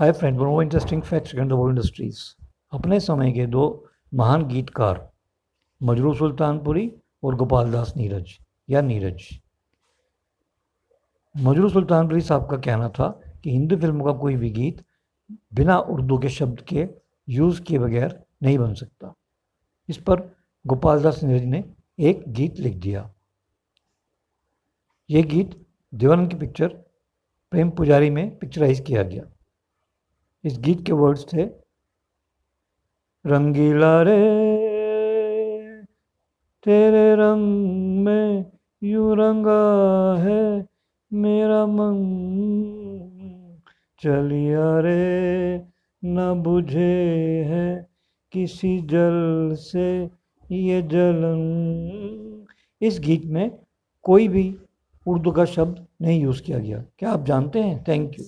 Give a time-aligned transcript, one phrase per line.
[0.00, 2.18] Hi friend one interesting facts the world industries
[2.72, 3.62] अपने समय के दो
[4.14, 4.98] महान गीतकार,
[5.80, 6.90] मजरू सुल्तानपुरी
[7.24, 8.36] और गोपाल दास नीरज,
[8.68, 9.22] या नीरज।
[11.34, 13.08] मजरू सुल्तानपुरी साहब का कहना था
[13.44, 14.84] कि हिंदी फ़िल्म का कोई भी गीत
[15.54, 16.86] बिना उर्दू के शब्द के
[17.28, 19.14] यूज़ किए बगैर नहीं बन सकता।
[19.88, 20.20] इस पर
[20.64, 21.62] गोपाल दास नीरज ने
[21.98, 23.10] एक गीत लिख दिया।
[25.10, 25.56] ये गीत
[25.92, 26.68] देवानंद की पिक्चर
[27.52, 29.24] प्रेम पुजारी में पिक्चराइज किया गया।
[30.46, 31.42] इस गीत के वर्ड्स थे,
[33.26, 34.20] रंगीला रे,
[36.64, 40.66] तेरे रंग में यू रंगा है,
[41.12, 41.96] मेरा मन
[43.98, 45.66] चलिया रे,
[46.04, 47.88] न बुझे है
[48.32, 50.10] किसी जल से
[50.52, 52.46] ये जलन।
[52.80, 53.58] इस गीत में
[54.02, 54.56] कोई भी
[55.06, 57.84] उर्दू का शब्द नहीं यूज़ किया गया। क्या आप जानते हैं?
[57.88, 58.24] Thank you